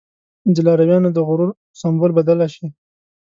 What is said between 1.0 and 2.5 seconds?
د غرور په سمبول بدله